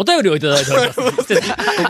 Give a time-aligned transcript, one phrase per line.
[0.00, 1.00] お便りをいただいております。
[1.00, 1.12] こ こ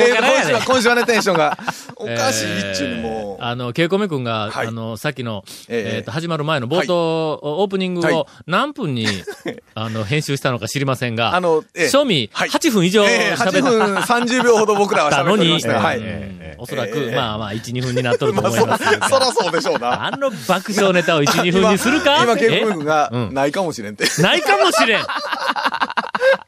[0.00, 1.58] えーからやね今週は、今週はね、テンションが、
[1.96, 3.44] おかしいっちゅうにもう。
[3.44, 9.06] あの、ケイコメ君が、はいあの、さっきの、えええっ、と、始まる前の冒頭、オープニングはいを何分に、
[9.74, 15.80] あの、編集したのか知りませんが、あのええ賞味はい8分以上えー8喋っ分30秒ほど僕らはたのに、喋ってました。
[15.86, 15.98] はい。
[15.98, 19.08] うんおそらく、ええまあまあ、1、2分になっとると思いますが。
[19.08, 20.06] そらそうでしょうな。
[20.06, 22.20] あの爆笑ネタを1、2分にするか？
[22.24, 24.06] 今、ケえン君がう、んないかもしれんって。
[24.20, 25.06] ないかもしれん。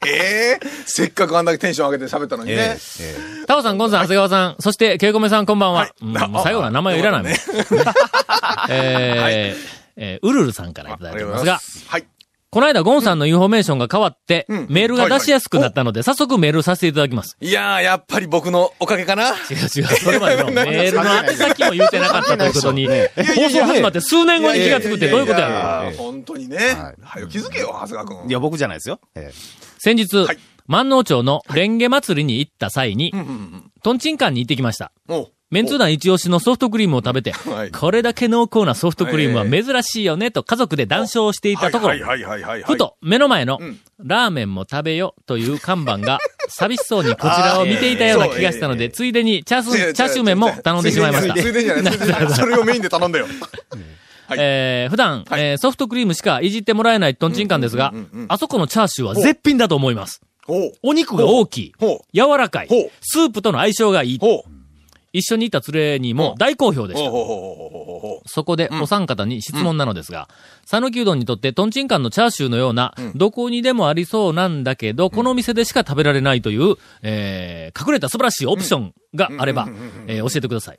[0.05, 2.77] ええせっかくあんだけテンション上げて喋ったのにね。
[3.45, 5.91] タオさん、ゴンさん、長谷川さん、そして、ケイコメさん、こんばんは。
[6.43, 7.33] 最後のは名前はいらない
[8.69, 11.85] えーえーウルルさんからいただいてますが、す。
[11.87, 12.05] はい。
[12.53, 14.67] この間、ゴンさんのインフォメーションが変わって、うん。
[14.69, 17.37] メールが出しやすくなったので、早速メールさせていただきます。
[17.39, 19.29] いやー、やっぱり僕のおかげかな？
[19.29, 25.97] 違う違う、それまでのメールの宛先も言うてなかったということに、放送始まって数年後に気がつくってどういうことやろ？
[25.97, 26.57] 本当にね。
[27.01, 28.29] はよ気づけよ、長谷川君。
[28.29, 28.99] いや、僕じゃないですよ。
[29.15, 29.31] え
[29.79, 30.37] 先日、はい。
[30.67, 34.91] 万能町のレンゲ祭りに行った際に、うんうんうんトンチンカンに行ってきました。
[35.07, 35.21] お。
[35.21, 41.95] うメンツー団一押しのソフトクリームを食べて、はいこれだけ濃厚なソフトクリームは珍しいよねと家族で談笑していたところ。
[42.65, 51.39] ふと目の前のうんラーメンも食べよという看板が寂しそうにこちらを見ていたような気がしたので、ついでにチャースチャーシュー麺も頼んでしまいましたつ。
[51.41, 52.29] いでにじゃない。
[52.33, 53.25] それをメインで頼んだよ。
[54.27, 57.93] はいえー普段、はいえーソフトクリームしかいじってもらえないトンチンカンですが
[58.29, 60.21] あそこのチャーシューは絶品だと思います。
[60.81, 61.73] お肉が大きい。
[62.13, 62.69] 柔らかい。
[63.01, 64.19] スープとの相性がいい。
[65.13, 67.09] 一緒にいた連れにも大好評でした。
[68.25, 70.29] そこでお三方に質問なのですが、
[70.65, 79.67] 讃岐うどんにとってトンチンカンのチャーシューのような、どこにでもありそうなんだけど、この店でしか食べられないという、えー、隠れた素晴らしいオプションがあれば、
[80.07, 80.77] えー教えてください。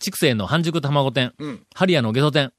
[0.00, 1.66] 筑西の半熟卵店、うん。
[1.74, 2.52] ハリアのゲソ店、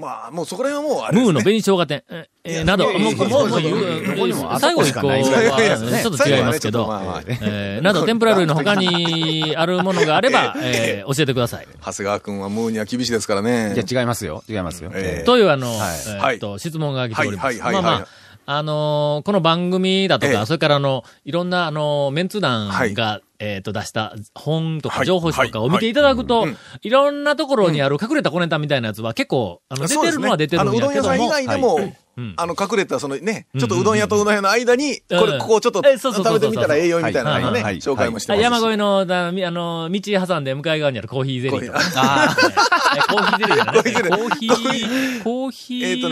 [0.00, 1.24] まあ、もうそこら辺はもうあれですね。
[1.24, 2.04] ムーの紅生姜店、
[2.44, 6.88] えーなど、もう、もう、もう、最後一個ちょっと違いますけど、
[7.28, 11.66] えーなど、天ぷら類の他にあるものがあれば、えー教えてください。
[11.84, 13.72] 長谷川君はムーには厳しいですからね。
[13.76, 14.42] えいや、違いますよ。
[14.48, 14.90] 違いますよ。
[14.94, 17.46] ええというあの、はいえーっと、質問が来ております。
[17.46, 18.08] はいはいはいはいまあまあ、
[18.52, 20.46] あのーこの番組だとか、ええ。
[20.46, 22.94] それからあの、いろんなあの、メンツ団はい。
[22.94, 26.56] が、えーっと、出した本とかはい情報誌とかを見ていただくと、はい。
[26.82, 31.08] いろんなところにある隠れた小ネタみたいなやつは結構、あの、出てるのは出てるんあの、うやけども。
[31.10, 32.34] どん屋さん以、外でも、うん。
[32.36, 35.20] あの、隠れた、そのね、ちょっとうどん屋とうどん屋の間に、うん。
[35.20, 38.42] これ、ここをちょっと食べてみたら栄養みたいなのがね、紹介もしてあますし。
[38.42, 41.78] 山越えの、あの、道挟んで向かい側にあるコーヒーゼリーとか。
[41.78, 43.54] コーヒあーゼリー。
[43.54, 43.74] じゃない
[44.10, 44.82] コーヒーゼリー。
[44.82, 46.08] コーヒー、コーヒー、えーと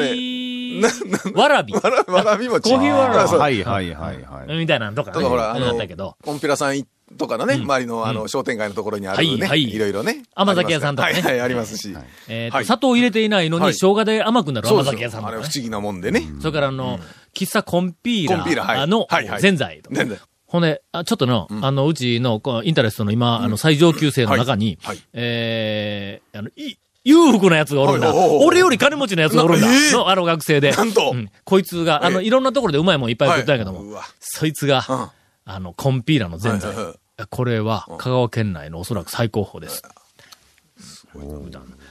[1.34, 1.72] わらび。
[1.72, 2.70] わらわらび餅。
[2.70, 4.58] コーヒーわらびはいはいはいはい。
[4.58, 5.14] みたいなのとかね。
[5.14, 6.84] とかほら、ああのったけど。、コンピラさん
[7.16, 10.22] とかのね、周りのあの、商店街のところにあるね、はいはいいろいろね。
[10.34, 11.94] 甘酒屋さんとかねはいはい、ありますし。
[12.28, 15.50] え砂糖入れていないのに、はい生姜で甘くなる甘酒屋さんとかねあれ不。
[15.54, 16.22] 思議なもんでね。
[16.40, 16.98] それからあの、
[17.34, 19.96] 喫茶コンピーラコンピーラはいあのはいはいぜんざいとか。
[19.96, 24.78] ぜんざいほんで、あちょっとの、あの、うちの、こうインタレストの今、あの、最上級生の中に
[25.12, 28.14] えー、あの、い、裕福なやつがおるんだ。
[28.14, 29.66] 俺より金持ちのやつがおるんだ。
[29.92, 30.72] の、あの学生で。
[30.72, 31.12] なんと。
[31.14, 31.30] うん。
[31.44, 32.26] こいつが、あの、ええ。
[32.26, 33.98] いろんなところでうまいもんいっぱい食ったんやけども。
[34.20, 35.08] そいつが、うん。
[35.46, 36.86] あの、コンピーラのぜんざいはいはい。
[36.86, 37.26] はい。
[37.30, 39.82] これは、香川県内のおそらく最高峰です。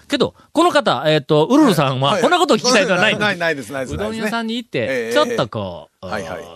[0.08, 2.22] けど、この方、えっ、と、ウルルさんは、はい。
[2.22, 3.96] こんなことを聞きたいではないんですない、ないです、ないです。
[3.96, 4.54] うどん屋さんに。
[4.56, 6.08] に行ってえ、えちょっとこう、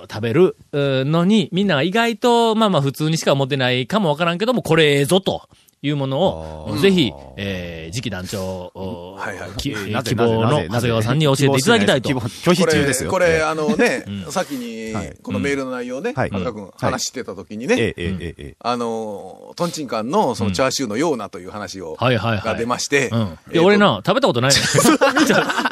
[0.10, 5.50] 食べるのに、みんなが意外と、まあまあ普通にしか思ってないかもわからんけども、これええぞと
[5.84, 9.50] いうものを、ぜひ、えー、次期団長、おはいはい。
[9.58, 12.10] 希望の長谷川さんに教えていただきたいと。
[12.10, 13.10] 拒否これ、中ですよ。
[13.10, 16.30] これ、ええあのね、さっきにはい、このメールの内容ね、はい。
[16.30, 16.74] 長谷川君はい。
[16.78, 22.42] 話してた時にえね、えええええあの、トンチンカンのそのチャーシューのようなという話を、はいはいはい。
[22.46, 23.20] が出まして、うん。
[23.20, 24.52] いえーや、と俺な、食べたことない。
[24.54, 24.60] ね。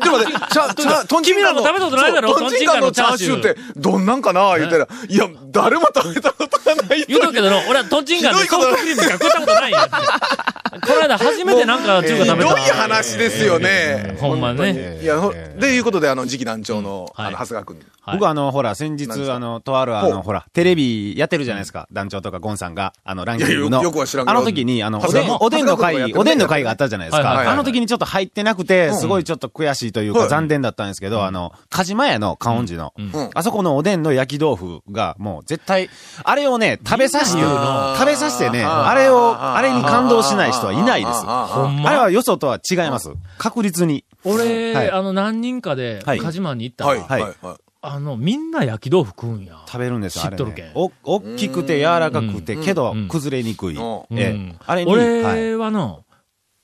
[0.03, 1.62] でもね、チャ、チャ、トンチンカンの。
[1.62, 9.78] 食べたことないだろトンチンカンのチャーシューって、どんなんかな言ったら、いや、誰も食べたことがない言うとくけどの、俺はトンチンカンでソフトクリームしか食ったことないよ。
[10.81, 12.56] この間初めてなんか中華食べた。
[12.56, 14.16] ひどい話ですよね。
[14.19, 15.00] ほんまね。
[15.01, 17.28] いや、ほでいうことで、あの、次期団長の、はい。
[17.28, 17.78] あの、長谷川君。
[18.01, 18.18] はい。
[18.18, 21.88] 僕あの、ほら、先日あの、とあるあの、ほら、テレビやってるじゃないですか。
[21.92, 23.60] 団長とかゴンさんが、あの、ランキングの。
[23.60, 25.01] いやよよくは知らんけどあの時に、あの、
[25.40, 27.51] おでんの会、おでんの会があったじゃないですか。
[27.51, 32.94] あの時にちょっと入ってなくて、すごいちょっと悔しいというかはい残念だったんですけど、あの、カジマ屋の観音寺の。
[32.98, 35.90] うん、あそこのおでんの焼き豆腐が、もう絶対、
[36.24, 41.24] あれをね、食べさせて、食べさせてね、あれを、あれに感動しない人はいないです。
[41.25, 41.89] あほんま？
[41.89, 43.12] あれはよそとは違います。
[43.38, 44.06] 確実に。
[44.24, 47.36] 俺、はいあの、何人かで、はいカジマに行ったら、はい、はい、はい。
[47.81, 49.57] あの、みんな焼き豆腐食うんや。
[49.65, 50.71] 食べるんですよ、あれ、知っとるけんね。
[50.75, 53.77] お、大きくて柔らかくて、けどうん、崩れにくい。
[53.77, 55.01] うえあれに、はい。
[55.06, 56.03] 俺はの、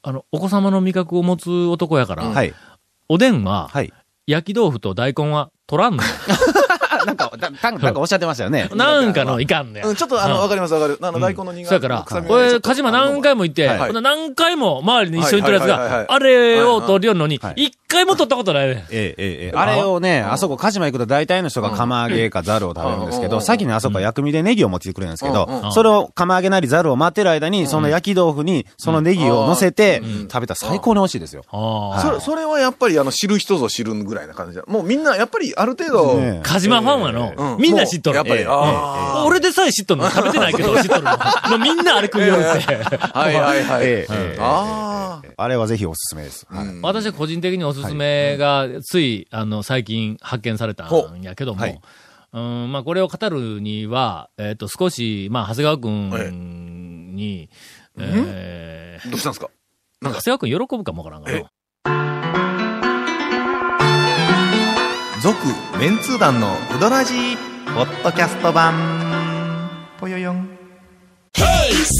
[0.03, 2.53] あの、お子様の味覚を持つ男やから、はい。
[3.07, 3.93] おでんは、はい。
[4.27, 6.09] 焼き豆腐と大根は取らんのよ。
[7.03, 8.69] なんか、だなんかおっしゃってましたよね。
[8.75, 10.41] なんかのいかんねうん、ちょっとあの、うん。
[10.41, 10.97] わかりますわかる。
[11.01, 18.73] あの、大根の苦そうやから、これ、鹿島何回も行って、何回も周りに一緒に取るやつが、あれを取りよるのにはい、一回も取ったことないね。
[18.73, 18.77] ん。
[18.77, 19.57] ええ、ええ、ええ。
[19.57, 23.41] あれをね、あそこ、鹿島行くと大体の人が釜揚げかザルを食べるんですけど、うん。
[23.41, 30.01] 先にあそこは薬味でネギを持ってきてくれるんですけどそれを釜揚げなりザルを待ってる間に、その焼き豆腐にそのネギを乗せて
[30.31, 31.43] 食べたら最高に美味しいですよ。
[31.49, 32.01] ああ。
[32.01, 34.63] それ、それはやっぱり、あの、知る人ぞ知るぐらいな感じだ。
[34.67, 38.15] もうみんな、やっぱり、ある程度、ね鹿島ファンはの、うんみんな知っとる。
[38.15, 40.09] やっぱり、ええあ俺でさえ知っとるの。
[40.09, 41.11] 食べてないけど 知っとるの。
[41.11, 42.75] のみんなあれ食いよるって。
[43.01, 43.07] あ。
[43.19, 43.83] はいはいはい。
[43.83, 45.43] ええええああ。
[45.43, 46.47] あれはぜひおすすめです。
[46.49, 51.79] はい私は個人的におすすめが、つい、あの、最近発見されたんやけども、はい
[52.33, 57.49] うん、まあ、これを語るには、えっ、と、少し、まあ、長谷川くんに、
[57.97, 59.49] えーどうしたんですか？
[60.01, 61.51] 長谷川くん喜ぶかもわからんがな。
[65.25, 65.39] 続、
[65.79, 67.35] メンツー団のうどらじ
[67.73, 69.71] ポッドキャスト版。
[69.99, 70.55] ぽよよん。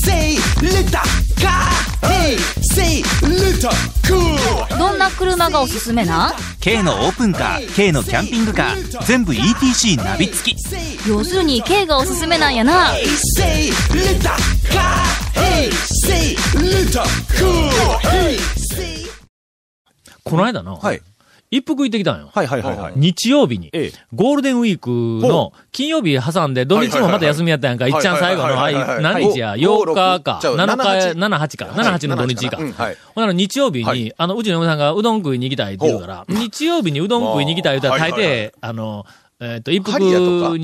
[0.05, 0.99] Say little
[1.35, 1.71] car.
[2.03, 3.71] Hey, say little
[4.03, 4.77] cool.
[4.77, 6.27] どんな車がおすすめな？
[6.27, 14.29] ん K のオープンカー K のキャンピングカー全部 ETC ナビ付き要するに K がおすすめなんやな Hey, say little
[14.69, 15.01] car.
[15.33, 17.01] Hey, say little
[17.39, 17.71] cool.
[18.01, 18.37] Hey,
[18.75, 19.07] say.
[20.23, 21.01] この間の、はい。
[21.51, 22.29] 一服行ってきたんよ。
[22.33, 22.93] はいはいはいはい。
[22.95, 23.91] 日曜日に、ええ。
[24.13, 24.89] ゴールデンウィーク
[25.27, 28.15] の金曜日挟んで、土日もまた休みやったやんか、はいはいいはい。
[28.15, 29.61] っちゃん最後の、ははい何日や、はい。
[29.61, 32.57] 8日か、ちゃう7日、7 7、8か、7、8の土日か。
[32.57, 32.73] ほん
[33.23, 34.13] なら日曜日に、はい。
[34.17, 39.05] あの、うちの嫁さんがうどん食いに行きたいって言うから、日曜日にうどん食いに行きたい言うたら、大抵、あの、
[39.41, 40.11] えっ、と、一服に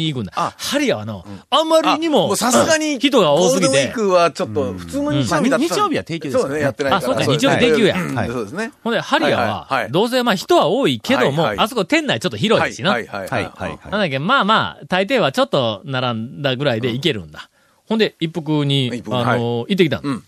[0.08, 0.32] 行くんだ。
[0.36, 0.54] あ。
[0.58, 1.68] ハリアはの、あん。
[1.68, 3.68] まりにも、もうさすがに、人が多すぎて。
[3.68, 5.76] ゴールデンウィー、クはちょっと、普通の日曜日だったら。
[5.76, 6.50] 日曜日は定休ですよね。
[6.50, 6.98] そうね、やってないから。
[7.00, 8.02] あそうか日曜日定休や。
[8.02, 8.30] うんはい。
[8.30, 8.72] そうですね。
[8.82, 9.48] ほんで、ハリアは、はい。
[9.48, 9.84] はい。
[9.84, 11.66] はいどうせまあ人は多いけども、はいはい。
[11.66, 12.92] あそこ店内ちょっと広いしな。
[12.92, 13.08] はい。
[13.08, 13.28] はい。
[13.28, 13.44] はい。
[13.44, 13.80] はい。
[13.84, 17.50] なんだっけ、まあまあ、大抵はちょっと並んだぐらいで行けるんだ。
[17.88, 20.02] ほんで、一服に、あの、行ってきたん。
[20.04, 20.24] だうん。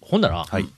[0.00, 0.68] ほんなら、はい。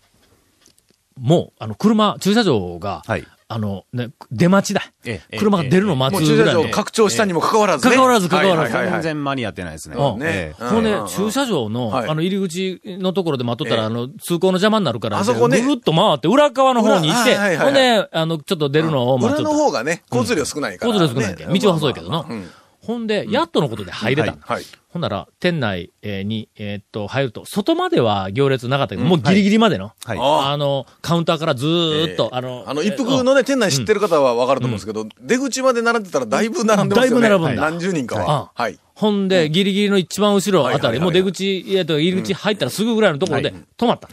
[1.18, 3.24] もう、あの、車、駐車場が、はい。
[3.50, 4.82] あの、ね、出待ちだ。
[5.06, 6.70] ええ車が出るの待もう駐車場つぐらいで。
[6.70, 7.94] 拡張したにもかかわらずね。
[7.96, 8.72] 関わらず関わらず。
[8.72, 9.96] 全然間に合ってないですね。
[9.96, 10.22] うん。
[10.22, 10.62] ええ。
[10.62, 10.68] うん。
[10.68, 12.08] ほんでうん、駐車場の、はい。
[12.10, 13.86] あの、入り口のところで待っとったら、ええ。
[13.86, 15.62] あの、通行の邪魔になるから、あそこね。
[15.62, 19.44] ぐるっと回って、裏側の方に行って、裏はいはいはいほんで、あの、ちょっと出るのを待っ裏。
[19.44, 20.92] の方がね、交通量少ないから。
[20.92, 22.26] 交通量少ないけんね道は細いけどな。
[22.28, 22.50] うん
[22.88, 24.34] ほんで、やっとのことで入れた。
[24.40, 24.64] はい。
[24.88, 30.18] ほんなら、店内えーに、えーっと、入ると、外までは行列なかったけど、もうギリギリまでの、はい。
[30.18, 37.28] ああの、カウンターからずーっと、えーあの、あの、一服のね、店内知ってる方はわかると思うんですけど、出口まで並んでたらだいぶ並んでますよね。
[37.28, 37.70] だいぶ並ぶんだ。
[37.70, 38.50] 何十人かあは。
[38.54, 38.78] はい。
[38.94, 41.04] ほんで、ギリギリの一番後ろあたり、はいはいはい。
[41.04, 43.64] もう出口、えっと、入り口入ったらすぐぐらいのところではい。
[43.76, 44.08] 止まった。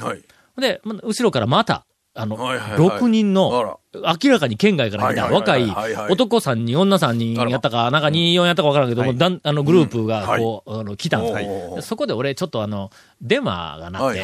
[0.62, 2.90] で、ま後ろからまた、あの、はいはいはい。
[3.00, 3.80] 6人の
[4.24, 5.70] 明らかに県外から来た若い
[6.10, 11.88] 男3人、女3人やったか、なんか2、4やったかわからんけども、だんあの、グループが、こう、あの、来たんです。
[11.88, 14.24] そこで俺、ちょっとあの、電話が鳴って。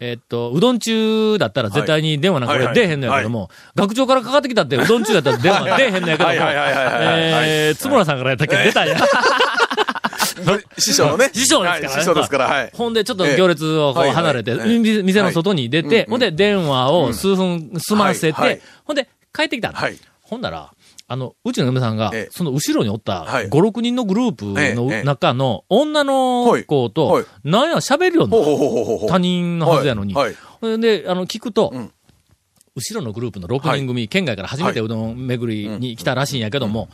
[0.00, 8.56] えっと、うどん中だったら絶対に電話なんかはい俺出えへんのやけども、学長からかかってきたってうどん中だったら電話出えへんのやけども、えー、つもらさんからやったっけ？
[8.56, 8.96] 出たんや。
[10.78, 11.30] 師匠のね。
[11.32, 11.80] 師匠ですから。
[11.80, 12.70] ねはい師匠ですから、はい。
[12.72, 19.72] ほんで、ちょっと行列を離れて、店の外に出て、はいほんで、電話を数分済ませて、ほんで、帰ってきた。
[20.22, 20.72] ほんなら、
[21.08, 23.48] あの、うちの嫁さんがええ、その後ろにおったはい。
[23.48, 29.08] 5、6人のグループのえ中の女の子とい、なんや喋るよな。
[29.08, 30.14] 他人のはずやのに。
[30.80, 31.92] で、あの、聞くと、うん。
[32.74, 36.88] 後ろのグループの6人組、県外から初めてうどん巡りに来たらしいんやけども、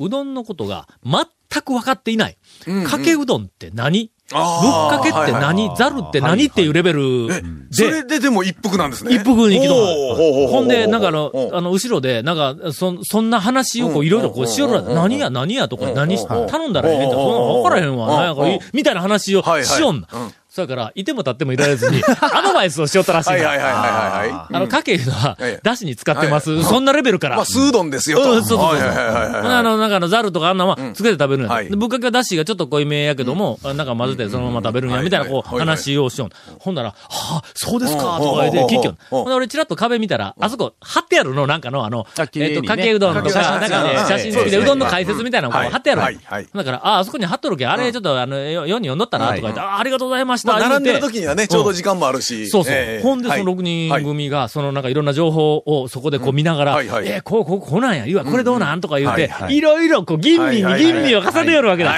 [0.00, 2.36] うどんのことが全く分かっていない。
[2.66, 4.10] うんかけうどんって何？
[4.30, 5.76] ぶっかけって何？
[5.76, 9.14] ざるって何っていうレベルえ、そで、れででも一服なんですね？
[9.14, 17.14] 一服に行きとほうほんで、なんかあのあの、後ろで、なんか、そ、そんな話をこう、いろいろこうしよるうん何や、何やとか、何し、うん頼んだらええんだ。
[17.14, 18.06] そんなの分からへんわ。
[18.08, 20.00] なんやこみたいな話をしよん。
[20.00, 20.32] なうん。
[20.54, 24.46] そやから、いても立ってもいられずに、 アドバイスをしよったらしいはいはいはいはいはいはい。
[24.52, 26.52] あの、かけいうのはええ、だしに使ってます。
[26.52, 27.34] はいそんなレベルから。
[27.34, 28.32] まあ、スードンですよと。
[28.34, 28.88] うんそうそうそうそう。
[28.88, 29.54] はいはいはいはいはい。
[29.56, 31.52] あの、なんかあの、ザルとかあんなのは、つけて食べるんや。
[31.52, 31.68] はい。
[31.68, 35.58] でぶっかけはだしがちょっと濃いめやけども、なんか混ぜてそのまま食べるんや、みたいな、こう、はいはい。
[35.58, 36.28] はい話をしよう。
[36.60, 38.66] ほんなら、はあ、そうですか、うんとか言って、うん。
[38.68, 38.86] 結局。
[38.86, 38.96] うん。
[39.10, 46.18] ほんで、俺チラッと壁見たら、あそこ、貼ってあるの、なんかの、あの、えっと、かけうどんとか、なんかね、はい写真付きで、うどんの解説みたいなの貼ってある
[46.54, 52.48] だから、あ、あそこに貼っとるけん、あれちょっと、あの、よ世に読んどったな、とか言って、あありがとうございまししたまあ、並んでる時にはね、ちょうど時間もあるし。
[52.48, 52.72] そうそう。
[52.74, 53.02] ええ。
[53.02, 53.54] ほんで、そのはい。
[53.56, 59.60] 6人組が、そのなんかいろんな情報をそこでこう見ながら、えーこう、こう、こうなんや、いわ、これどうなんとか言うてはいは、い。
[59.60, 61.90] ろいろこう、吟味に吟味を重ねよるわけだ。
[61.90, 61.96] ま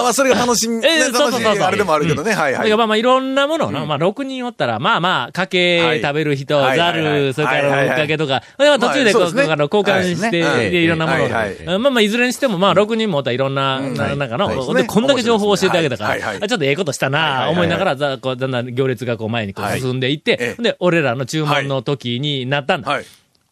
[0.00, 2.76] あまあ、それが楽しみ、ねえーそうそうそうあれでもあるけどね、はいはい。
[2.76, 14.48] まあまあいろんなものまあ6人おったら、まあまあ、かけ食べる人、はいざる、それからぶっかけとか、まあ途中でこう、まあの交換して、はいでいろんなものまあまあいずれにしてもまあ6人もおったらいろんな、ななんかの、
[14.86, 19.80] こんだけ情報を教えてあげたから、ちょっとええことしたな、思いながら、ざこうだんだん行列がこう前にこうはい。
[19.80, 20.62] 進んでいって、ええ。
[20.62, 22.90] で、俺らの注文の時になったんだ。
[22.90, 23.04] はい。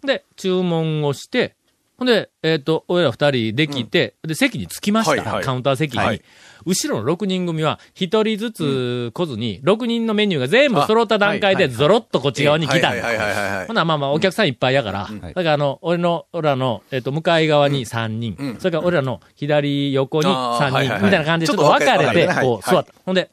[0.04, 1.54] で、注文をして、
[1.98, 5.10] ほんで、えっ、と、俺ら二人できて、で、席に着きました。
[5.12, 5.44] はいはい。
[5.44, 5.98] カウンター席に。
[5.98, 6.22] はい。
[6.66, 12.88] 後ろの6人組は、一人ずつ来ずに、6人のメニューが全部揃った段階で、ゾロッとこっち側に来たんだ。
[12.88, 13.66] はいはいはいはいはい。
[13.68, 22.92] ほな、まあまあ、お客さんいっぱいやから、だからあの、俺の、俺らの、えっ、と、向かい側に3人、それから俺らの左横に3人、みたいな感じで、ちょっと分かれて、こう、座った。
[23.06, 23.30] ほんで、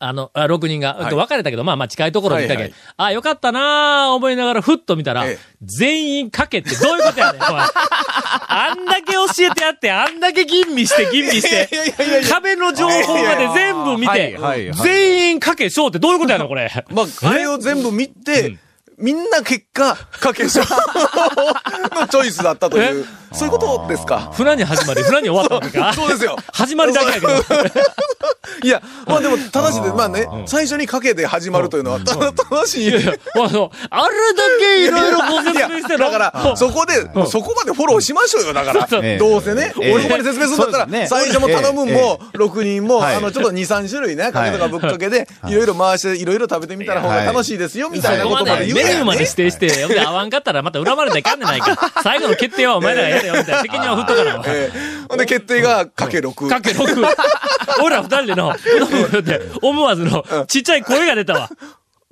[0.00, 1.14] あの、あ6人が、はい。
[1.14, 2.80] 分かれたけど、まあまあ近いところにいたけど、はいはい。
[2.98, 5.38] あ、よかったなー思いながら、ふっと見たら、ええ。
[5.62, 11.68] 全員かけってどういうことやねん、 あんだけ教えてやって、あんだけ吟味して、吟味して
[12.30, 14.38] 壁の情報まで全部見て
[14.82, 16.70] 全員かけしょうってどういうことやねん、これ。
[16.90, 18.56] まあ、あれを全部見て、
[18.98, 24.30] みんな結果、かけしょのチョイスだったという、そういうことですか？
[24.32, 25.92] 船に始まり、船に終わったわけか。
[25.94, 26.36] そうですよ。
[26.52, 27.28] 始まりだけやけど。
[28.64, 29.80] いや、まあでも、正しい。
[29.94, 32.88] まあね、最初にかけで始まるというのは、た正しい。
[32.88, 36.94] いやいや、まあそうあれだけいろいろご説明してだから、そこで、
[37.28, 38.86] そこまでフォローしましょうよ、だから。
[39.18, 39.90] どうせね、え。
[39.90, 43.16] え俺ここに説明するんだったら、最初も頼むも、6人も、はい。
[43.16, 45.54] あの、ちょっと2、3種類ね、かけとかぶっかけで、い。
[45.54, 51.76] ろいろ回して、いろいろ食べてみたら方が楽しいですよ、みたいなそことまで言うでメニューまでね指定して、ほんで合わんかったらまた恨まれたらいかんねないか。
[52.02, 54.42] 最後の決定はお前らがやれよ、みたいな責任は振っとかな。
[54.46, 56.48] ええほんで、決定がかけ6。
[56.48, 57.06] かけ6。
[57.82, 58.56] 俺ら二人での、っ
[59.22, 61.50] て思わずの、ちっちゃい声が出たわ。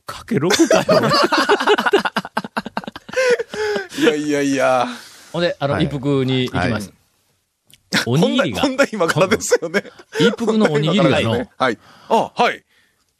[0.07, 1.11] かけ6かよ。
[3.99, 4.89] いやいやいや。
[5.33, 6.89] ほんで、あの、はい一服に行きまし
[7.91, 8.03] た。
[8.07, 9.85] おにぎりがこ、んな今からですよね。
[10.19, 11.79] 一服のおにぎりがの、はい。
[12.09, 12.65] あ、はい。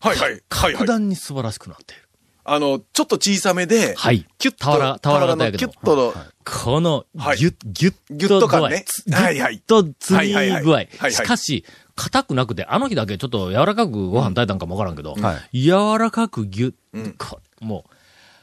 [0.01, 0.31] はいはい。
[0.31, 0.87] はいはい格。
[0.87, 2.06] 段に素晴らしくなっている。
[2.49, 4.25] あの、ちょっと小さめで、はい。
[4.39, 5.59] キュッと、俵俵型やけど。
[5.59, 7.39] キュッとの、この、はい。
[7.39, 8.85] ぎゅっ、ぎゅっぎゅっと感ね。
[8.87, 9.11] つ。
[9.11, 9.59] はいはい。
[9.59, 10.83] とつり具合。
[11.11, 11.65] しかし、
[11.97, 17.15] 硬くなくて、あの日だけちょっと柔らかくご飯炊いたんかもわからんけど、は柔らかくぎゅっ、ん。
[17.15, 17.85] こも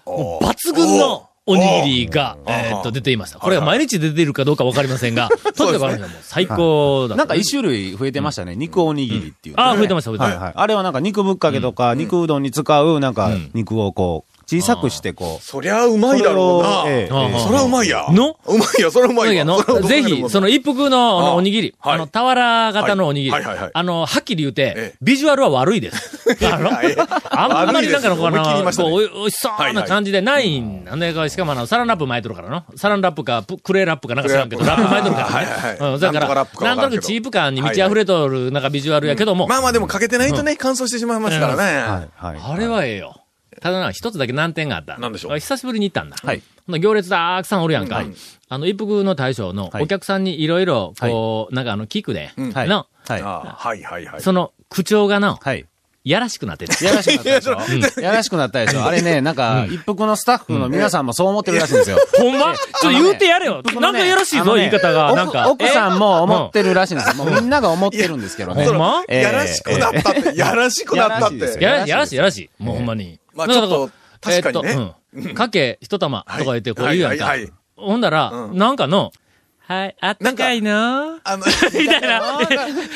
[0.06, 3.40] う、もう抜群のおにぎりが、えーっと、出ていました。
[3.40, 7.18] これが毎日出ているかどうかわかりませんが、とにかくあのもう最高だ。
[7.18, 8.56] なんか一種類増えてましたね。
[8.56, 10.24] 肉おにぎりっていう、ああ、増えてました、増えて。
[10.24, 10.54] ました。
[10.56, 15.44] あれはなんか肉ぶっかけとか、肉うどんに使う、なんか肉をこう、小さくしてこう。
[15.44, 16.82] そりゃうまいだろうな。
[16.84, 18.06] それをええああそりゃうまいや。
[18.10, 18.38] の？
[18.46, 19.46] うまいや、そりゃうまいや。
[19.46, 21.94] ぜひ、その一服のおにぎり、はい。
[21.96, 23.64] あの、俵型のおにぎり、はいはいはい。
[23.64, 24.98] はいあの、はっきり言うて、ええ。
[25.02, 26.36] ビジュアルは悪いです。
[26.46, 26.96] あの、はい
[27.30, 32.64] あんまりなんかのこう、悪いです思いっきり言いましそうな感じでないんなんで、しかもあの、サランラップ巻いとるからの。
[32.76, 35.34] サランラップか、プクレーラップかなんか知らんけど、ラップ巻いとるからね。
[35.34, 35.94] はいはいはい。
[35.94, 41.64] うん、だからなんとなくチープ感に満ち溢れとる、なんかビジュアルやけども、まあまあでもかけてないとね、乾燥してしまいますからね。
[41.64, 42.40] はいはい。
[42.42, 43.23] あれはええよ。
[43.64, 44.98] ただな、一つだけ難点があった。
[44.98, 45.40] なんでしょう？
[45.40, 46.18] 久しぶりに行ったんだ。
[46.22, 46.42] はい
[46.80, 48.00] 行列たくさんおるやんか。
[48.00, 48.16] うん
[48.50, 52.68] あの、一服の大将のはいお客さんにいろいろ、こう、なんかあの、聞くで、はい。
[52.68, 53.22] の、はい。
[53.22, 54.22] はいはいはい。
[54.22, 55.66] その口調がの、はい。
[56.04, 56.86] やらしくなってて。
[56.86, 58.02] やらしくなったでしょ？
[58.02, 58.84] やらしくなったでしょ？
[58.84, 61.98] あれね、なんか、一服のスタッフの皆さんもそう思ってるらしいんですよ。
[62.20, 62.54] ほんま？
[62.56, 63.64] ちょっと言うてやれよ。
[63.80, 65.16] なんかやらしいぞ、言い方が。
[65.16, 65.50] なんか。
[65.50, 67.24] 奥さんも思ってるらしいんですよ。
[67.24, 68.66] もうみんなが思ってるんですけどね。
[68.68, 69.04] ほんま？
[69.08, 71.36] ええやらしくなったって、やらしくなったって。
[71.38, 72.50] やらしいですよやらやらしい、やらしい。
[72.60, 73.20] もうほんまに。
[73.36, 73.90] まあちょっと
[74.22, 77.54] 確かにねえーっとうんかけ一玉とか言ってこう言うやんかはいはいはい。
[77.76, 79.12] ほんだら、うんなんかの、
[79.66, 82.38] はい、あったかいなあの、 みたいな。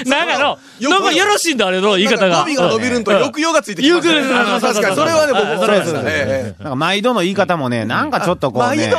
[0.05, 2.45] なんかの、なんかよろしいんだ、あれの言い方が。
[2.45, 4.21] 語尾が伸びるんとうん抑揚がついてきますね。
[4.61, 6.01] 確かに、それはね、僕もそうですね。
[6.05, 8.67] ええなんか毎度の言い方もね、なんかちょっとこうね。
[8.67, 8.97] 毎度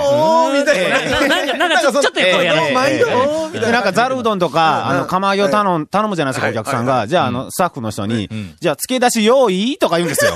[0.59, 1.29] みたいな。
[1.29, 3.67] ななんか、なんかちょ、っとこう毎度みたいな。
[3.67, 6.95] で、なんかザルうどんとか、あの、釜揚げを頼む、頼むじゃないですか、はいお客さんが。
[6.95, 8.29] はいじゃあ、あの、スタッフの人に、
[8.61, 9.77] じゃあ、付け出し用意？
[9.79, 10.33] とか言うんですよ。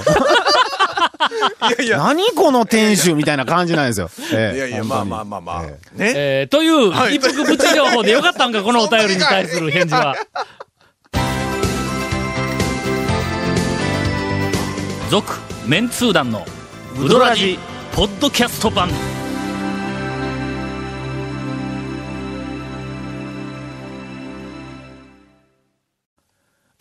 [1.28, 4.10] いやいや、何この店主みたいな感じなんですよ。
[4.32, 5.62] ええいやいや、まあまあまあまあ。
[5.62, 5.76] ね。
[5.98, 10.16] えー、という、はい一服プチ情報でよかったんか、このお便りに対する返事は。
[15.10, 15.32] 続、
[15.66, 16.46] メンツー団の、
[16.98, 17.58] ウドラジ、
[17.94, 18.88] ポッドキャスト版。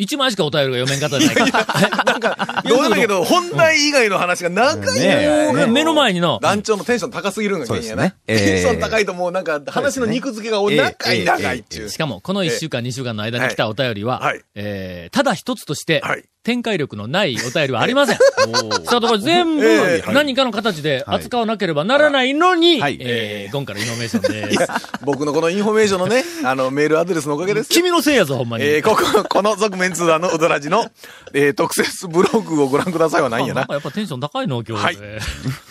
[0.01, 2.03] 1枚しかお便りが読めんかったじゃないか。
[2.03, 5.67] なんか、どうでもいいけど、 本題以外の話が長いねね。
[5.67, 8.15] 目の前にの、団長のテンション高すぎるのがね。
[8.25, 11.89] テンション高いともうなんか、話の肉付けがお長い長いっていう。
[11.89, 14.41] しかも、この1週間、2週間の間に来たお便りは、はい。
[14.55, 16.24] えーただ一つとして、はい。
[16.43, 18.17] 展開力のないお便りはありません。
[18.86, 20.12] そうところ全部ええ。
[20.12, 22.98] 何かの形で扱わなければならないのに、はい。
[23.00, 24.67] えー、ゴンからイノベーションです。
[25.03, 27.75] 僕のこのインフォメーションのね、あの、メールアドレスのおかげですよ。
[27.75, 28.63] 君のせいやぞ、ほんまに。
[28.63, 30.86] えー、ここ、この続麺通団のうどらじの、
[31.33, 33.62] えー、特設ブログをご覧くださいはないんやな。
[33.62, 34.83] なんかやっぱテンション高いの、今日。
[34.83, 34.98] はい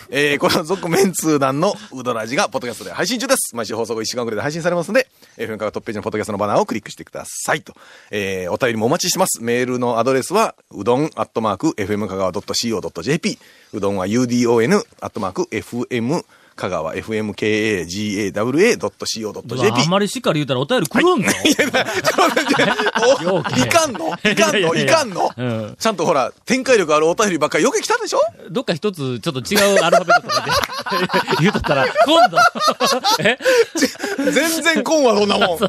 [0.09, 3.55] えー、この続麺通団のうどらじが、ポッドキャストで配信中です。
[3.55, 7.73] 毎週放送後1週間くらいで配信されますので、FM カがトップページのポッドキャストのバナーをクリックしてくださいと。
[8.11, 9.41] えー、お便りもお待ちしてます。
[9.41, 13.39] メールのアドレスは、うどんアットマーク、FM 香川 .co.jp。
[13.73, 16.23] うどんは udon アットマーク、FM
[16.55, 19.81] 香川 FMKAGAWA.co.jp。
[19.81, 21.29] あんまりしっかり言うたらお便り来るんぞ。
[23.19, 24.13] おようけいかんの？
[24.23, 24.75] いかんの？
[24.75, 25.31] いかんの？
[25.35, 28.19] うんちゃんとほら、展開力あるお便りばっかりよく来たでしょ？
[28.49, 30.51] どっか一つちょっと違うアルファベットとかで
[31.41, 32.37] 言うとったら、今度、
[33.21, 33.37] え
[34.31, 35.57] 全然こんわ、そんなもん。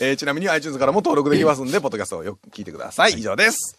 [0.00, 3.14] えーちなみに iTunes からも登録できますんで、 ポッドキャストをよく聞いてください。
[3.14, 3.76] 以上です。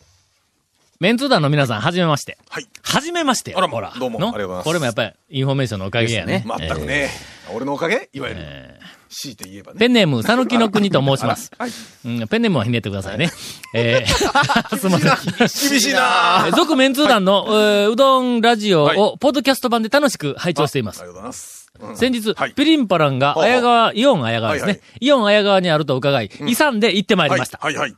[1.01, 2.38] メンツー団の皆さん、はじめまして。
[2.48, 2.67] はい。
[2.84, 3.58] はじめましてよ。
[3.58, 3.91] あらまほら。
[4.00, 4.27] どうもの？
[4.27, 6.46] ありがとうございますこれもやっぱり、インフォメーションのおかげやね。
[6.60, 7.10] 全くね、
[7.55, 8.08] 俺のおかげ？
[8.13, 9.79] いわゆる、えー強いて言えばね。
[9.79, 11.51] ペンネーム、さぬきの国と申します。
[11.58, 11.72] はい。
[12.05, 13.31] うん、ペンネームはひねってくださいね。
[13.74, 15.72] えー、 すいません。
[15.72, 21.08] 厳しいなえー続メンツー団の、えーうどんラジオはいを、ポッドキャスト版で楽しく拝聴していますあり。
[21.08, 21.72] がとうございます。
[21.79, 24.79] うん先日、はいピリンパランが綾川、イオン綾川ですね。
[25.00, 27.58] イオン綾川にあると伺い、勇んで行ってまいりました。
[27.62, 27.98] はい、はい、は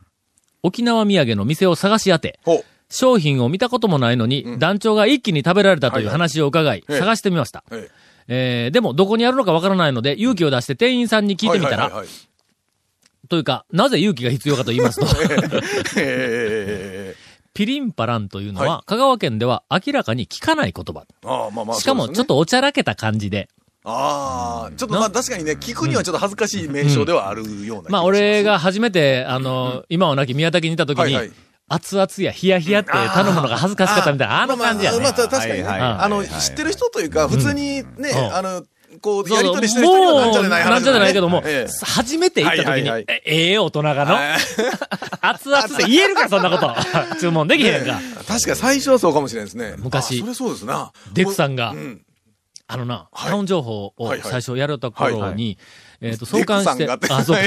[0.64, 2.40] 沖縄土産の店を探し当て。
[2.90, 7.64] 商品を見たこともないのに、団長が一気に食べられたという話を伺い、はい探してみました。
[7.70, 7.90] え
[8.28, 8.66] え。
[8.68, 11.90] ー、でもどこにあるのかわからないので、勇気を出して店員さんに聞いてみたら、
[13.28, 15.06] というか、なぜ勇気が必要かと言いますと、
[15.96, 17.14] え
[17.54, 21.04] ピリンパランというのは、は香川県では明らかに聞かない言葉。
[21.22, 21.76] ー、ああ、まあまあ。
[21.76, 22.26] しかもちょっ。
[22.26, 23.48] とおちゃらけた感じで、
[23.84, 27.92] ああ、ちょっとまあ確かにね、聞くにはちょっと恥ずかしい名称ではあるような気がします。
[27.92, 31.32] まあ俺が初めて、あの、今はなき宮崎にいた時に、はいはい
[31.68, 34.98] 熱々やヒヤヒヤって頼むのが恥ずかしかったみたいな、あの感じやね。
[34.98, 35.62] まあ確かに。
[35.62, 35.64] ね。
[35.66, 38.34] あの、知ってる人というか、普通にね、ん。
[38.34, 38.62] あの、
[39.00, 41.84] こう、やりとりしてる人にはなんじゃでない話もうなんじゃでないけども、ええ。
[41.84, 43.04] 初めて行った時に、はいはいはい。
[43.08, 44.38] えええ大人がの、はい。
[45.22, 46.74] 熱々で言えるか、そんなこと。
[47.20, 47.98] 注文できへんか。
[48.28, 49.74] 確かに最初はそうかもしれないですね。
[49.78, 50.92] 昔あそれそうですな。
[51.12, 52.02] デクさんがうん。
[52.66, 53.30] あのな、はい。
[53.30, 55.58] タウン情報を最初やるた頃はいに、
[56.04, 57.38] えっと、 創刊して、あ、そう、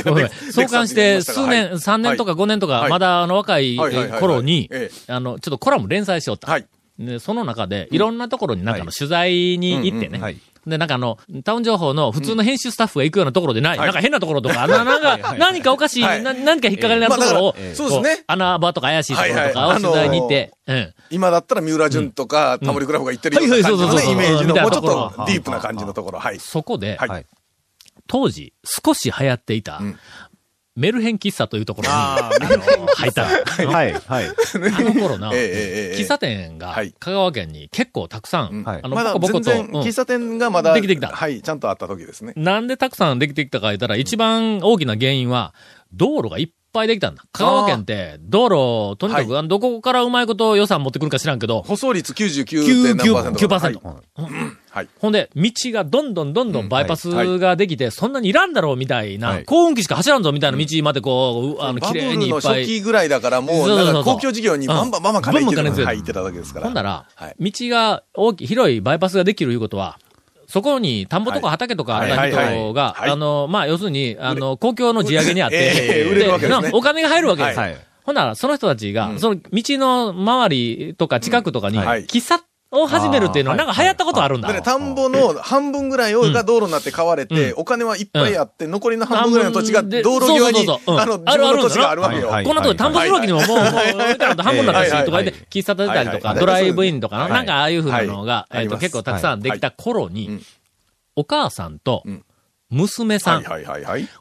[0.52, 2.89] 創刊して数年、って言いました3年とか5年とか、はい。
[2.89, 3.78] まだあの若い
[4.20, 6.52] 頃にええ、あの、ちょっとコラム連載しよった。
[6.52, 6.65] はい。
[6.98, 10.17] で、その中で、いろんなところになんかの取材に行ってね。
[10.20, 10.38] はい。
[10.65, 18.17] で、なんかあの、タウン情報の普通の編集スタッフが行くようなところでない、はいなんか変なところとか、ななんか、何かおかしい、何か引っかかりなところを、そうですね。
[18.17, 20.93] こ穴場とか怪しいところとかを取材に行って、うん。
[21.10, 26.20] 今だったら三浦淳とか、タモリクラブが言ってるような感じのね、はいはいそうそうそうイメージの、もうちょっとディープな感じのところ。
[26.20, 26.39] はい。
[26.39, 27.26] そこで、はい
[28.08, 30.00] 当時、少し流行っていた、ん。
[30.78, 33.72] メルヘン喫茶というところに、ああの入ったの。
[33.72, 34.26] はい、はい。
[34.28, 34.32] あ
[34.84, 36.93] の頃な、喫茶店がはい。
[37.00, 39.88] 香川県に結構たくさん、はいあの、まだボコボコと、全然、うん。
[39.88, 41.08] 喫茶店がまだ、できてきた。
[41.08, 42.34] はい、ちゃんとあった時ですね。
[42.36, 45.56] なんでたくさんできてきたか言ったら、一番大きな原因は、
[45.93, 47.24] 道路がいっぱいできたんだ。
[47.32, 48.43] 香川県って、道
[48.93, 52.98] 路、とにかく、どこからうまいこと予算持ってくるか知らんけど、舗装率 99.
[54.78, 54.78] 何パーセント。
[54.78, 54.78] 9%。
[54.78, 54.84] はい。
[54.84, 54.90] はい。
[55.00, 57.10] ほんで、道がどんどんどんどんバイパス
[57.40, 59.46] ができて、そんなにいらんだろうみたいな、はい。
[59.46, 62.66] 幸運期しか走らんぞみたいな道までこう、うあの、綺麗にいっぱい。
[62.66, 65.42] 期ぐらいだからもう、公共事業にバンバンバンバン金
[65.94, 66.66] いってただけですから。
[66.66, 67.36] ほんなら、はい。
[67.40, 70.00] 道が大きい、広いバイパスができるいうことは、
[70.48, 73.10] そこに田んぼとか畑とかあっ人が、はい。
[73.10, 76.72] あの、まあ、要するに、あの、公共の地上げにあって、ええ売れるわけですね。
[76.72, 77.60] なお金が入るわけです。
[77.60, 77.78] はい。
[78.04, 79.20] ほんなら、その人たちが、うん。
[79.20, 84.47] その道の周りとか近くとかに、喫茶を始めるっていうのは、なんか流行ったことあるんだ。
[84.49, 92.27] でね、田んぼの半分ぐらいをが道路になって買われて、お金はいっぱいあって、残りの半分ぐらいの土地が道路際に、あの、あるある自分の土地があるわけよ。
[92.27, 92.45] はい。
[92.45, 100.41] こんなとこで田んぼするわけにももう、もう、半分になったし、とか言って、喫茶建てたりとか、ドライブインとかな、んかああいうふうなのが、えっと、結構たくさんできた頃にうん、
[101.15, 102.23] お母さんとうん、
[102.69, 103.43] 娘さん。
[103.43, 103.49] こ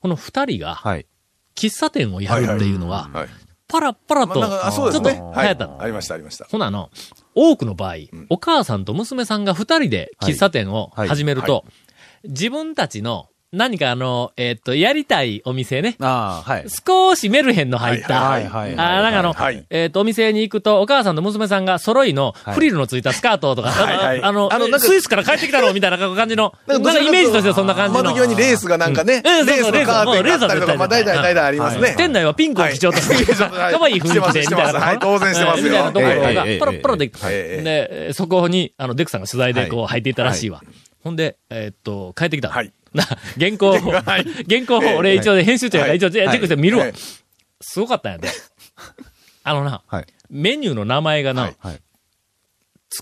[0.09, 1.07] の二人が、はい。
[1.55, 3.29] 喫茶店をやるっていうのは、はい。
[3.69, 4.35] パラッパラと。
[4.35, 5.49] ちょっと流はい。
[5.49, 5.81] 行ったの。
[5.81, 6.45] ありましたありました。
[6.45, 6.91] ほなあの、
[7.37, 7.97] 多くの場合、
[8.31, 11.65] お母さんと娘さんが二人で喫茶店を始めると、
[12.25, 15.97] 自分たちの何かあの、えっと、やりたいお店ね。
[16.01, 16.67] ああ、はい。
[16.69, 18.21] 少しメルヘンの入った。
[18.21, 19.65] はいはいはいあなんかあの、はい。
[19.71, 24.23] えっ、と、お店に行くと、お母さんと娘さんが揃いのフリルのついたスカートとか、はいはい。
[24.23, 28.03] あの、あのなんかスイスから帰ってきたのみたいな感じの、なんかイメージとしてはそんな感じの。
[28.03, 29.41] 窓際にレースがなんかね、うん。
[29.41, 31.95] うんレースのカーテンがあったりとか、まあ大体大体ありますね。
[31.97, 33.75] 店内はピンクを基調として、はい。
[33.75, 34.81] 可愛い雰囲気で、みたいな。
[34.81, 34.99] はい。
[34.99, 35.85] 当然してますよみたい。
[35.85, 40.13] なところええがええ、ポロポロで、ええで、そこに、あの、デクさんが取材でこう入ってい。
[40.13, 40.51] ったらしい。
[40.51, 40.63] わ。
[41.05, 42.55] ほんで、えーっと、帰ってきたの。
[42.55, 43.05] はいな
[43.39, 43.73] 原稿を、
[44.49, 45.97] 原稿を俺一応編集長やからはい。
[45.99, 46.85] 一応チェックして見るわ。
[46.85, 46.95] はい。
[47.61, 48.29] すごかったんやで。
[49.45, 50.07] あのな、はい。
[50.31, 51.57] メニューの名前がな、はい。
[51.59, 51.81] はい。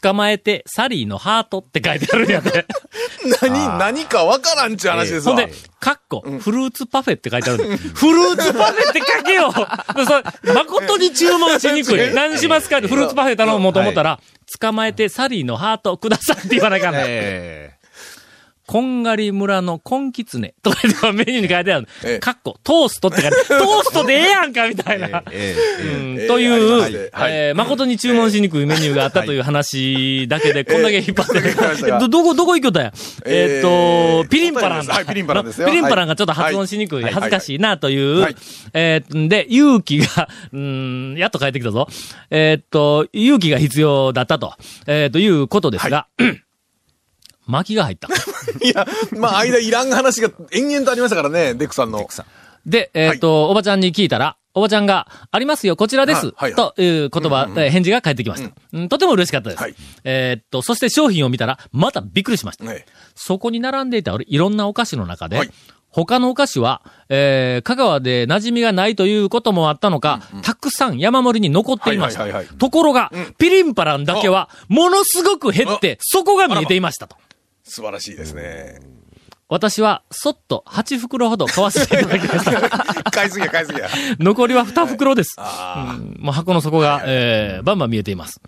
[0.00, 2.66] 捕まえて、サリーのハートって書いてあるんやで。
[3.42, 5.36] 何、何かわからんちゅう話ですわ。
[5.36, 7.64] ほんで、カッコ、フルーツパフェって書いてある。
[7.76, 9.52] フルーツパフェって書けよ。
[9.52, 12.14] それ誠に注文しにくい。
[12.14, 14.20] 何しますかってフルーツパフェ頼もうと思ったら、
[14.60, 17.00] 捕まえてサリーのハートくださいって言わなきゃな。
[18.66, 22.18] えこんがり村のコンキツネとかメニューに書いてあるええ。
[22.18, 23.46] カッコ、トーストって書いてある。
[23.48, 25.22] トーストでええやんかみたいな。
[25.30, 26.18] えうん。
[26.18, 32.92] ええという、はいはいえー誠に注文しにくいメニューがあったという話だけで、こんだけ引っ張ってど、どこ、どこ行きよったんや？
[33.26, 34.94] えーっと、えーピリンパランだ。
[34.94, 35.66] はいピリンパランですよ。
[35.66, 38.36] ピリンパランがちょっと発音しにくい、はい恥ずかしいなという、はい
[38.72, 41.86] えーんで、勇気が、うん、やっと帰ってきたぞ。
[42.30, 44.54] えーっと、勇気が必要だったと、
[44.86, 46.06] えーということですが、
[47.46, 48.08] 巻きが入った。
[48.62, 52.06] いや、まあ、間いらん話が延々とありましたからね、デクさんの。
[52.66, 56.26] で、えっ、と、おばちゃんに聞いたら、おばちゃんが、ありますよ、こちらです。
[56.26, 56.54] はいはい。
[56.54, 58.88] という言葉、えー返事が返ってきました、うん。
[58.88, 59.62] とても嬉しかったです。
[59.62, 59.74] はい。
[60.04, 62.64] えーっと、そして商品を見たら、またびっくりしました。
[62.64, 62.86] ね。
[63.16, 65.50] そこに並んでいたいろんなお菓子の中で、はい。
[65.94, 72.22] 他のお菓子は、えー、香川で馴染みがないということもあったのか、たくさん山盛りに残っていました。
[72.22, 72.58] はいはいはいはい。
[72.58, 77.16] ところが、ピリンパランだけは、ものすごく減って、底が見えていましたと。
[77.64, 78.80] 素晴らしいですね。
[79.48, 83.04] 私は、そっと8袋ほど買わせていただきました。
[83.10, 83.88] 買いすぎや、買いすぎや。
[84.18, 85.34] 残りは2袋です。
[85.38, 88.40] あうんもう箱の底が、えー、バンバン見えています。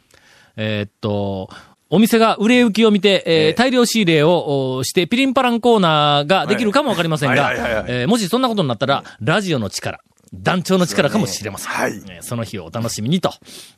[0.56, 1.50] えーっと、
[1.90, 10.00] お店が売れ行きを見て、えーええ大量仕入れをおして、ピリンパランコーナーができるかもわかりませんがもしそんなことになったら、ラジオの力、
[10.34, 11.72] 団長の力かもしれません。
[11.72, 13.32] はいえーその日をお楽しみにと、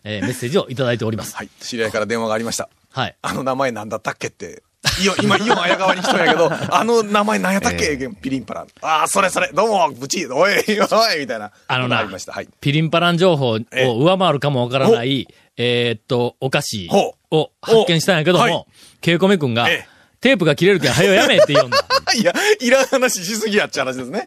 [0.05, 1.35] えーメッセージをいただいております。
[1.37, 1.49] はい。
[1.61, 2.71] 知り合いから電話がありました。
[2.93, 3.17] はい。
[3.21, 4.63] あの名前なんだったっけって。
[5.01, 8.67] いや、今、イオン綾川に来たんやけど、 あの名前なんやったっけ、ピリンパラン。
[8.83, 11.51] ああ、それそれ、どうも、ブチおい、おい、みたいな。
[11.67, 12.33] あのなありました。
[12.33, 12.49] はい。
[12.61, 18.67] ピリンパラン情報をええ上回るかもわからない、えーっと、お菓子ほを発見したんやけどほうはも、
[19.01, 19.89] ケイコメ君がええ、
[20.21, 21.79] テープが切れるけん、はよやめって言うんだ。
[22.19, 24.27] いや、いらん話しすぎやっちゃう話ですね。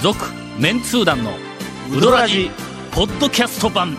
[0.00, 0.24] 続、
[0.58, 1.32] メンツー団の
[1.92, 2.50] ウドラジ、
[2.92, 3.98] ポッドキャスト版。